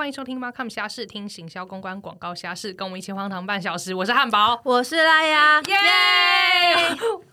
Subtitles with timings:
[0.00, 3.94] 欢迎收听《马 com 虾事》，听行销公关广告虾事，跟我们一起荒唐半小时。
[3.94, 5.76] 我是汉堡，我是拉雅，耶！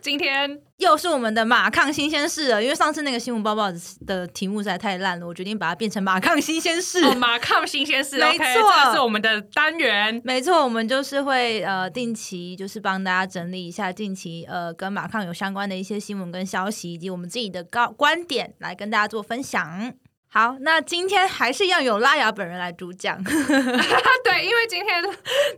[0.02, 2.62] 今天又是我们的马抗新鲜事了。
[2.62, 3.70] 因为上次那个新闻报报
[4.06, 7.16] 的题目实在太烂了，我决定把它变成马抗新鲜事。
[7.16, 8.46] 马抗新鲜事，没错，
[8.84, 10.22] 这是我们的单元。
[10.26, 19.94] 没错，我们就是会呃定期就是帮大家整理一下近期呃跟马抗有相关的一些新闻跟消息，以及我们自己的高观点来跟大家做分享。
[20.30, 23.18] 好，那今天还是要有拉雅本人来主讲。
[23.24, 25.04] 对，因为今天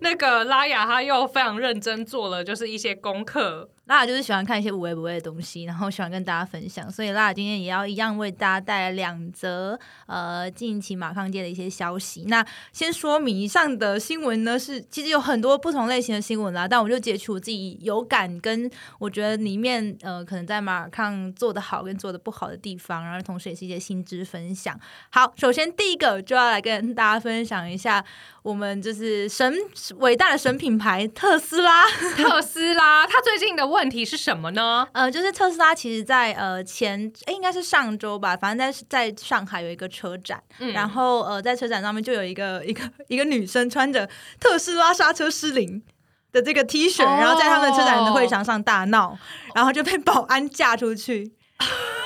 [0.02, 3.70] 那个拉雅他又非常认真做了，就是一些功课。
[3.90, 12.24] 拉雅就是喜欢看一些无微不微的东西，然后喜欢跟大家分享，所以拉雅今天也要一样为大家带来两则呃近期马康界的一些消息。
[12.28, 24.80] 那先说明以上的新闻呢，是其实有很多不同类型的新闻啦，但我就截取我自己有感跟我觉得里面呃可能在马尔康做的好跟做的不好的地方，然后同时也是一些新知分享。
[25.10, 28.06] 好，首先第一个就要来跟大家分享一下。
[28.42, 29.54] 我们就是神
[29.98, 34.88] 伟大的神品牌特斯拉，特斯拉，它最近的问 题是什么呢？
[34.94, 40.42] 呃，就是特斯拉其实，在呃前哎，应该是上周吧，反正在在上海有一个车展，
[40.74, 45.84] 然后呃，在车展上面就有一个一个一个女生穿着特斯拉刹车失灵
[46.32, 49.16] 的这个 T 恤，然后在他们车展的会场上大闹，
[49.54, 51.32] 然后就被保安架出去。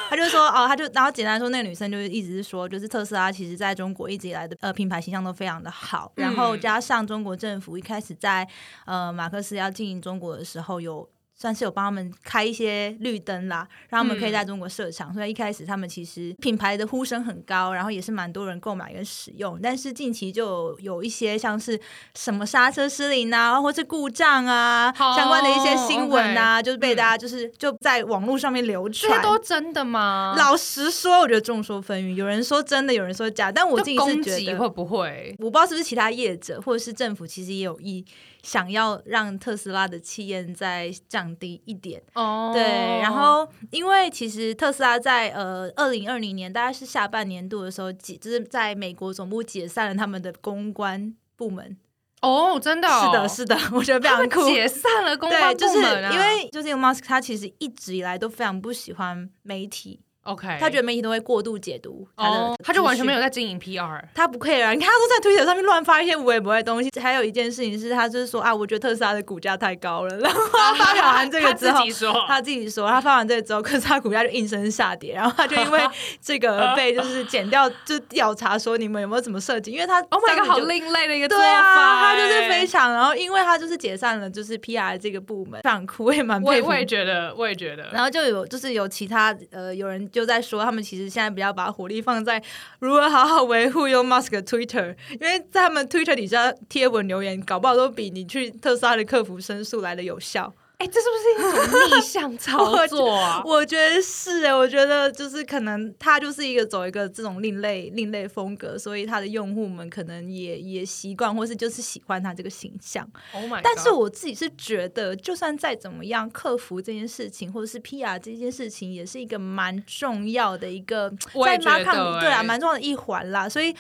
[0.10, 8.48] 他就说哦，他就然后简单说，那个女生就是一直是说，就是特斯拉其实在中国一直以来的呃品牌形象都非常的好，然后加上中国政府一开始在
[8.86, 11.08] 呃马克思要经营中国的时候有。
[11.36, 15.14] 算是有帮他们开一些绿灯啦，让他们可以在中国设厂。
[15.14, 19.60] 所以一开始他们其实品牌的呼声很高，然后也是蛮多人购买跟使用。
[19.62, 21.80] 但是近期就有一些像是
[22.16, 29.12] 什么刹车失灵啊，或是故障啊相关的一些新闻啊，就是被大家就是就在网络上面流传。
[29.12, 30.36] 这都真的吗？
[30.38, 33.52] 老实说，我觉得众说纷纭，有人说真的，有人说假。
[33.52, 35.36] 但我自己是觉得会不会？
[35.40, 38.06] 我不知道是不是其他业者或者是政府，其实也有意。
[38.44, 42.62] 想要让特斯拉的气焰再降低一点，哦，对，
[43.02, 51.78] 然后因为其实特斯拉在呃二零二零年大概是下半年度的时候解，就是在美国总部解散了他们的公关部门。
[52.22, 60.02] 哦，真的，是的，是的，我觉得非常酷，解散了公关部门，因为就是因为就是 Musk 他其实一直以来都非常不喜欢媒体。
[60.24, 64.72] OK，他觉得媒体都会过度解读他的，他就完全没有在经营 PR，他不 care 啊！
[64.72, 66.90] 你看他都在推特上面乱发一些无微不微的东西。
[67.02, 70.18] 还有一件事情是，他就是说啊，我觉得特斯拉的股价太高了。
[70.20, 71.84] 然后他发表完这个 之后，
[72.28, 75.14] 他自己说，他发完这个之后，特斯拉股价就应声下跌。
[75.14, 75.82] 然后他就因为
[76.22, 79.72] 这个被就是剪掉，就调查说你们有没有怎么设计？
[79.72, 81.44] 因为他 Oh my god，好另类的一个做法。
[81.44, 86.70] 对啊，他就是非常，然后因为他就是解散了，就是 PR 这个部门，非常酷，我也蛮佩服。
[86.70, 87.90] 我也觉得，我也觉得。
[87.92, 90.82] 然后就有就是有其他呃有人就在说他们。
[90.82, 92.42] 其实现在比较把火力放在
[92.80, 100.54] 如何好好维护用 Musk Twitter，因为在他们 Twitter 底下贴文留言，搞不好都比你去特斯拉的客服申诉来的有效。
[100.80, 103.42] 哎，这是不是一种逆向操作啊？
[103.46, 113.08] 我觉得是哎，我觉得就是可能他就是一个走一个这种另类另类风格，所以他的用户们可能也也习惯，或是就是喜欢他这个形象。
[113.32, 113.62] Oh my！
[113.64, 121.10] 但是我自己是觉得，就算再怎么样，克服这件事情，或者是 PR 这件事情，也是一个蛮重要的一个
[121.46, 123.48] 在马抗对啊，蛮重要的一环啦。
[123.48, 123.74] 所以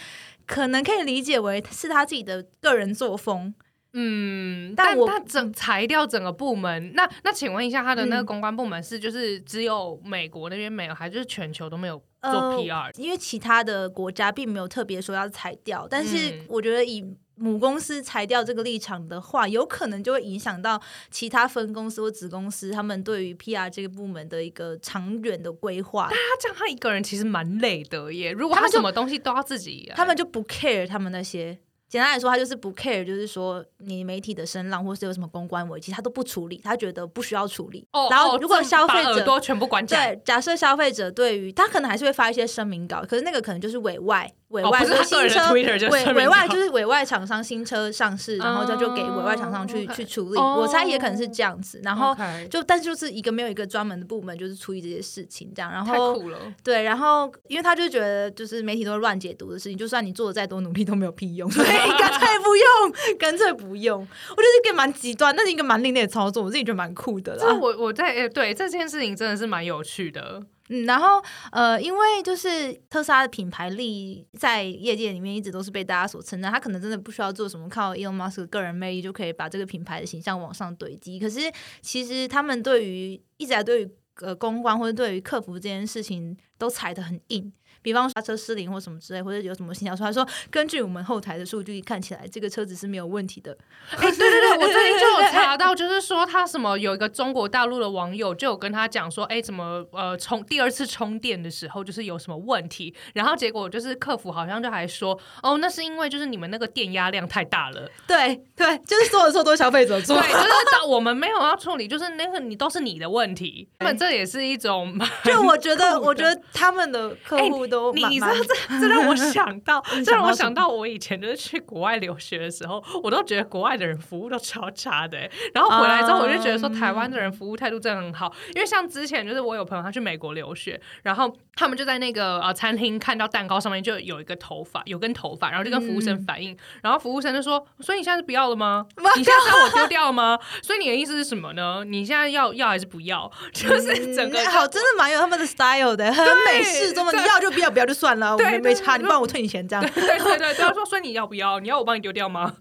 [0.47, 3.53] 可能可以理解为是他自己的个人作风。
[3.95, 12.91] 嗯，但他整裁掉整个部门，那那请问一下，他的那个公关部门是就是只有美国那边没有，还是全球都没有做 PR？
[12.97, 17.05] 因为其他的国家并没有特别说要裁掉，但是我觉得以
[17.35, 26.07] 母公司裁掉这个立场的话，有可能就会影响到其他分公司或子公司他们对于 PR 这个部门的一个长远的规划。
[26.09, 28.31] 但他这样，他一个人其实蛮累的耶。
[28.31, 31.59] 如果他什么东西都要自己，他们就不 care 他们那些。
[31.93, 37.87] 简单来说，他就是不 care，就是说你媒体的声浪或是有什么公关危机，他都不处理，他觉得不需要处理。
[37.91, 44.27] 哦，然后如果消费者都全部关对，假设消费者对于他可能还是会发一些声明稿，可是那个可能就是委外。
[44.53, 50.39] 委外是新车，委委外就是委外厂商新车上市，然后他就给委外厂商去去处理。
[50.39, 52.15] 我猜也可能是这样子，然后
[52.49, 55.71] 就但是就是一个没有一个专门的部门，就是处理这些事情这样。
[55.71, 56.21] 然后
[56.63, 63.99] 对，然后因为他就觉得就是媒体都是乱解读的事情，就算你做的再多努力都没有屁用，所以干脆不用，干脆不用。
[64.01, 67.57] 我觉得一个蛮极端，那是一个蛮另类的操作，我自己觉得蛮酷的啦。
[67.59, 70.43] 我我在对这件事情真的是蛮有趣的。
[70.69, 71.21] 嗯，然后
[71.51, 81.19] 呃，因为就是特斯拉的品牌力在业界里面一直都是被大家所称赞，他可能真的不需要做什么，靠 Elon Musk 个人魅力就可以把这个品牌的形象往上堆积。
[81.19, 81.39] 可是
[81.81, 87.51] 其实他们对于一直在对于呃公关或者对于客服这件事情都踩得很硬。
[87.81, 93.51] 比方刹车失灵或什么之类，或者有什么新消息，他说根据我们后台的数据看起来，这个车子是没有问题的。
[93.91, 107.89] 哎，对对对，我最近就有查到，就是说他什么有一个中国大陆的网友就有跟他讲说，哎，怎么呃充第二次充电的时候就是有什么问题，然后结果就是客服好像就还说，哦，那是因为就是你们那个电压量太大了。
[108.07, 113.67] 对对，就是所有错都是消费者做，对， 就是我们没有要处理，就是那个你都是你的问题。
[113.79, 125.17] 那么这也是一种，就我觉得， 我觉得他们的客户都你你知道这这让我想到， 这让我想到我以前就是去国外留学的时候，我都觉得国外的人服务都超差的。
[125.53, 128.33] 然后回来之后，我就觉得说台湾的人服务态度真的很好。
[128.55, 138.85] 因为像之前就是我有朋友他去美国留学，然后他们就在那个呃餐厅看到蛋糕上面就有一个头发，有根头发，然后就跟服务生反映，然后服务生就说：“所以你现在是不要了吗？
[139.17, 140.37] 你现在要我丢掉了吗？
[140.61, 141.83] 所以你的意思是什么呢？
[141.85, 143.31] 你现在要要还是不要？
[143.53, 149.83] 就是整个好，真的蛮有他们的 style 的，很美事中的，你要就不要，不要就算了。”我没没差，你帮我退你钱这样。
[149.83, 151.59] 对对对，他说说你要不要？
[151.59, 152.53] 你要我帮你丢掉吗？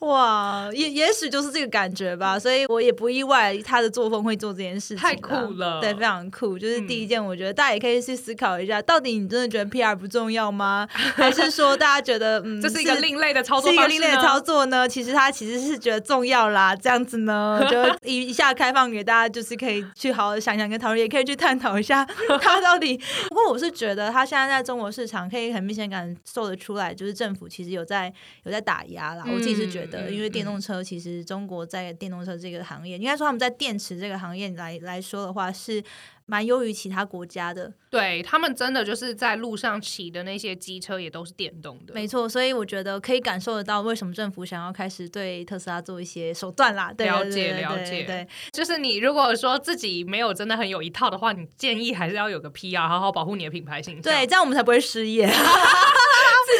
[0.00, 6.58] 哇，也也许就是这个感觉吧，所以我也不意外他的作风会做这件事情，太酷了，对，非常酷。
[6.58, 10.86] 就是第一件，我觉得大家也可以去思考一下，到底你真的觉得 PR 不重要吗？
[10.92, 14.86] 还是说大家觉得嗯，这是一个另类的操作，是一个另类的操作呢？
[14.86, 22.04] 其实他其实是觉得重要啦，这样子呢， 就一一下开放给大家，就是可以去好好想想跟讨论，也可以去探讨一下
[22.42, 23.00] 他到底。
[23.28, 28.12] 不过我是觉得他现在在中国市场可以很明显感受得出来，就是政府其实有在
[28.42, 29.24] 有在打压啦。
[29.32, 29.83] 我自己是觉得。
[30.10, 35.82] 因为电动车其实中国在电动车这个行业，应该说他们在电池这个行业来来说的话，是
[36.26, 37.72] 蛮优于其他国家的。
[37.90, 42.28] 对他们真的就是在路上骑的那些机车也都是电动的，没错。
[42.28, 46.92] 所以我觉得可以感受得到为什么政府想要开始对特斯拉做一些手段啦。
[46.98, 54.02] 了解了解，对，就是你如果说自己没有真的很有一套的话，你建议还是要有个 PR，好好保护你的品牌形象。
[54.02, 55.30] 对，这样我们才不会失业。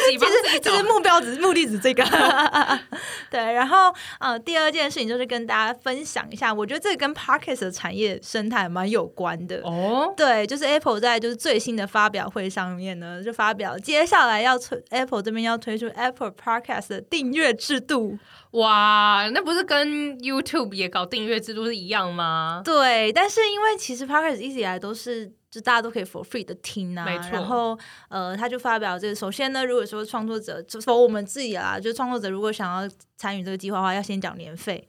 [0.05, 2.03] 自己其实其实目标只是目的只这个，
[3.29, 3.39] 对。
[3.53, 10.13] 然后呃，第二件事情就是跟大家分享一下，我觉得这个跟 Parkes 的产业生态蛮有关的哦。
[10.15, 18.17] 对，就是 Apple 在就是最新的发表会上面呢，就发表接下来要推 Apple 这边要推出 Apple Parkes 的订阅制度。
[18.51, 22.61] 哇，那不是跟 YouTube 也搞订阅制度是一样吗？
[22.63, 25.31] 对，但是因为其实 Parkes 一直以来都是。
[25.55, 27.79] 就大家都可以 for free 的听啊，然后
[28.09, 29.15] 呃，他就发表这个。
[29.15, 34.85] 首先呢，如果说创作者，就说我们自己啊，就创作者如果想要参与这个计划的话，要先缴年费。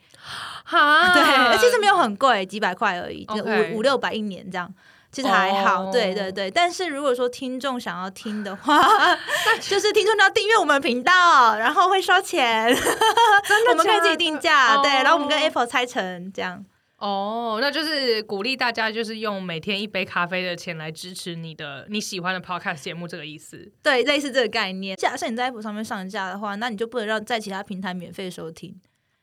[0.65, 4.69] 哈， 对，而其实没有很贵，几百块而已，就五五六百一年这样，
[5.13, 5.93] 其实还好。
[5.93, 8.83] 对对对，但是如果说听众想要听的话，
[9.63, 16.65] 就是听众要订阅我们频道，然后会收钱，真的， 我们可以自己定价，对，然后我们跟 Apple 拆成这样。
[17.07, 23.71] 哦，那就是鼓励大家，就是用每天一杯咖啡的钱来支持你的你喜欢的 podcast 节目，这个意思。
[23.81, 24.97] 对，类似这个概念。
[24.97, 28.75] 假设你在 Apple 上面上架的话，那你就不能让在其他平台免费收听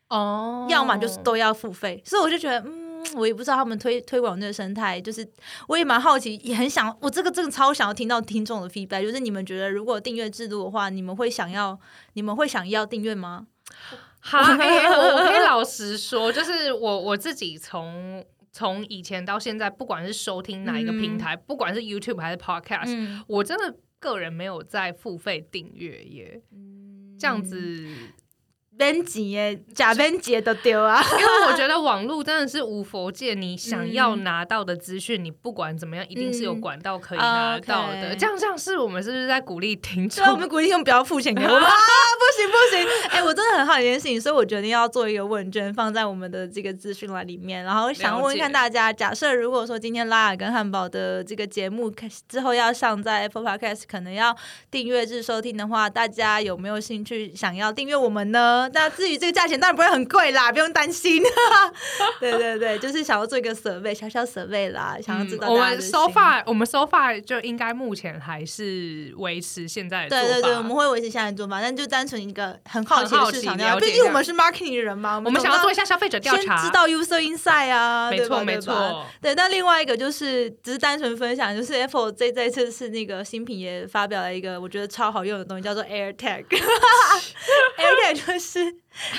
[0.07, 2.01] 哦，要么就是都要付费。
[2.05, 5.27] 所以我就觉得，嗯，我也不知道他们推推广这个生态，就是
[5.67, 11.77] 我也蛮好奇，也很想，我这个真的超想要听到听众的 feedback，就是你们觉得如果订阅制度的话，你们会想要，
[12.13, 13.47] 你们会想要订阅吗？
[14.23, 26.41] 好，我可以老实说，就是我我自己从从以前到现在，不管是收听哪一个平台，不管是 YouTube 还是 Podcast，我真的个人没有在付费订阅耶，
[27.19, 27.85] 这样子。
[28.77, 31.01] 编辑耶，假编辑都丢啊！
[31.19, 38.15] 因为我觉得网络真的是无佛界，你想要拿到的资讯，你不管怎么样，一定是有管道可以拿到的。
[38.15, 40.25] 这样这样是我们是不是在鼓励听众？
[40.31, 41.69] 我们鼓励用不要付钱给我们啊！
[41.69, 43.09] 不行不行！
[43.09, 54.35] 哎，我真的很好一件事情，所以我决定要做一个问卷，放在我们的这个资讯栏里面，然后想问看大家：假设如果说今天拉雅跟汉堡的这个节目开之后要上在 Apple Podcast，可能要
[54.71, 58.62] 订阅制收听的话，大家有没有兴趣想要订阅我们呢？
[58.69, 61.21] 那至于这个价钱，当然不会很贵啦，不用担心。
[62.19, 65.49] 对对对，就是想要做一个 survey，小小 survey 啦，想要知道。
[65.49, 70.23] 我们 so far，我们 so far 就应该目前还是维持现在的做法。
[70.23, 79.05] 对对对，我们会维持现在的做法，但就单纯一个很好奇的市场调毕竟我们是 marketing 的人嘛，我们想要做一下消费者调查，知道 user inside 啊，没错没错。
[79.21, 86.45] 对，那另外一个就是只是单纯分享，就是 Apple 这这次是那个新品也发表了一个我觉得超好用的东西，叫做 AirTag。
[88.33, 88.75] 就是。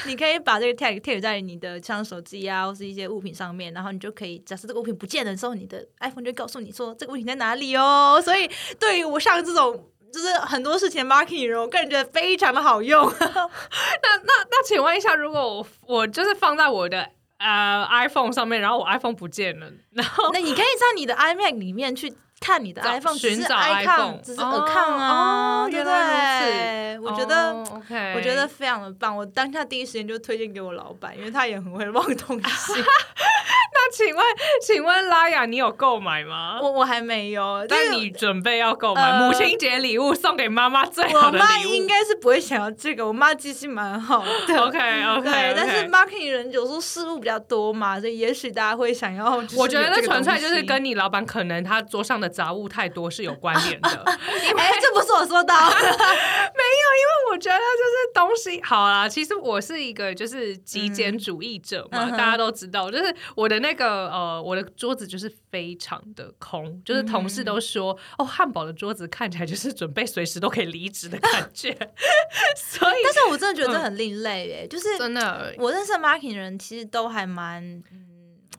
[0.06, 8.22] 你可以把这个 tag 贴在你的像手机啊，或是一些物品上面，然后你就可以假设这个物品不见的时候，你的 iPhone 就告诉你说这个物品在哪里哦。
[8.24, 13.04] 所以对于我像这种就是很多事情 marketing，我个人觉得非常的好用。
[13.18, 22.14] 那 那那，请问一下，如果我我就是放在我的呃 iPhone 上面，然后我 iPhone 不见了，然后那你可以在你的 iMac 里面去。
[22.44, 26.98] 看你的 iPhone，只是 iPhone，只是 account 啊，对不对？
[27.00, 27.54] 我觉得
[28.14, 29.16] 我觉得非常的棒。
[29.16, 32.72] 我当下第一时间就推荐给我老板，因为他也很会忘东西。
[33.76, 34.24] 那请问，
[34.64, 36.60] 请问拉雅，你有购买吗？
[36.62, 41.42] 我我还没有，但你准备要购买母亲节礼物送给妈妈最好的礼物。
[41.42, 44.30] 我妈应该是不会想要这个，我妈记性蛮好的。
[44.62, 49.42] OK OK，对，但是 marketing 人有时候事物比较多嘛，所以也许大家会想要。
[49.56, 53.88] 我觉得纯粹就是跟你老板可能他桌上的杂物太多是有关联的。
[54.56, 59.06] 哎，这不是我说的， 没有，因为我觉得就是东西好啦。
[59.06, 63.74] 其实我是一个就是极简主义者嘛，大家都知道，就是我的那。
[63.74, 71.76] 那个呃，我的桌子就是非常的空，就是同事都说哦，汉堡的桌子看起来就是准备随时都可以离职的感觉。
[72.54, 77.82] 所以，但是我真的觉得这很另类哎，就是真的，我认识 marketing 人其实都还蛮。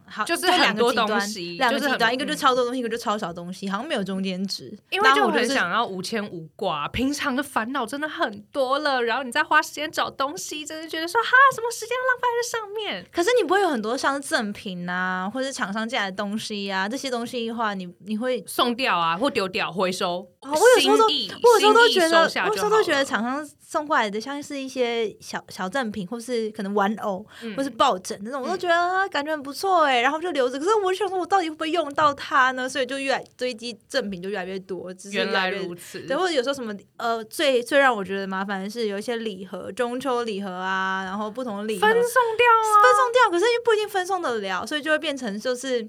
[0.08, 4.66] 好，就是很多东西，两个极端，一个就超多东西，一个就超少东西，好像没有中间值。
[4.90, 13.06] 因为就很想要无牵无挂，平常的烦恼真的很多了，然后你再花时间找东西，真的觉得说哈，什么时间浪费在上面？
[13.12, 20.28] 可是你不会有很多像赠品啊，或者厂商寄来的东西啊，这些东西的话，你你会送掉啊，或丢掉回收？
[20.42, 27.26] 我有时候都，我有时候都觉得，我有时候都觉得厂商送过来的像是一些小小赠品，或是可能玩偶，
[27.58, 30.58] 或是抱枕那种，我都觉得感觉很不错哎，然后就留着。
[30.58, 32.70] 可是我想说，我到底会不会用到它呢？
[32.70, 34.94] 所以就越来堆积赠品就越来越多。
[35.12, 36.00] 原来如此。
[36.08, 42.02] 对，或者有时候什么呃，最最让我觉得麻烦的是有一些礼盒，中秋礼盒啊，然后不同的礼盒分送
[42.38, 43.30] 掉啊，分送掉。
[43.30, 45.86] 可是又不一定分送得了，所以就会变成就是。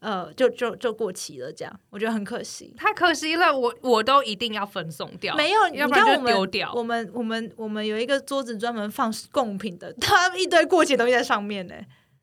[0.00, 3.56] 呃，就就就过期了，这样我觉得很可惜，太可惜了。
[3.56, 6.72] 我我都一定要分送掉，没有，要不然就丢掉。
[6.74, 11.74] 我们我们我们有一个桌子专门放贡品的，它一堆过期东西在上面呢。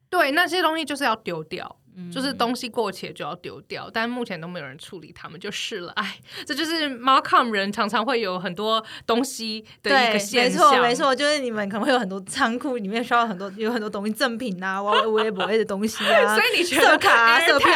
[0.10, 1.78] 对，那些东西就是要丢掉。
[2.14, 5.92] 就是东西过期就要丢掉，但目前都没有人处理他们，就是了。
[5.94, 10.72] 哎，这就是 Markham 人常常会有很多东西的一个现象。
[10.72, 16.36] 没错，没错，就是你们可能会有很多仓库里面需要很多有很多东西赠品啊，微博 的东西啊。
[16.36, 17.68] 所以你觉得卡、色票、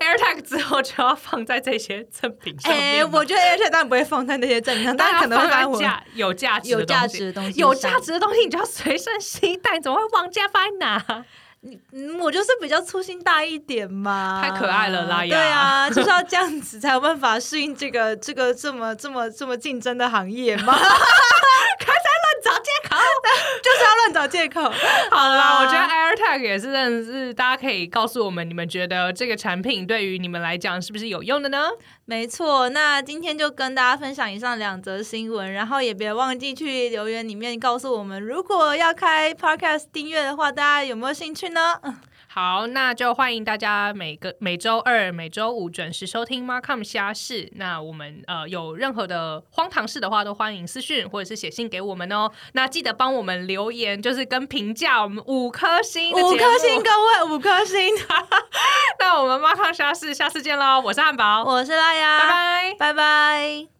[0.00, 3.00] AirTag 之后就要放在这些赠品上面？
[3.00, 11.24] 哎，我觉得 AirTag 当然不会放在那些赠品上，但可能会放价有价值、有价值的东西、有价值的东西，你就要随身携带，怎么会忘记放在哪？
[11.66, 15.36] 你我就是比较粗心大一点嘛，太可爱了，拉雅。
[15.36, 20.72] 对啊， 就是要这样子才有办法适应这个这个这么这么这么竞争的行业嘛。
[21.78, 22.96] 开始乱找借口，
[23.62, 24.60] 就是要乱找借口。
[25.10, 31.68] 好啦，我觉得 AirTag 也是，真的是大家可以告诉我们，你们觉得这个产品对于你们来讲是不是有用的呢？
[32.04, 41.80] 没错，那今天就跟大家分享以上两则新闻，然后也别忘记去留言里面告诉我们，如果要开 Podcast 订阅的话，大家有没有兴趣呢？
[42.38, 47.50] 好，那就欢迎大家每个每周二、每周五准时收听 Markham 虾事。
[47.54, 52.30] 那我们呃有任何的荒唐事的话，都欢迎私讯或者是写信给我们哦。
[52.52, 57.78] 那记得帮我们留言，就是跟评价我们五颗星，五颗星，各位五颗星。
[58.98, 60.78] 那我们 Markham 虾事，下次见喽！
[60.84, 63.75] 我是汉堡，我是拉雅，拜拜，拜拜。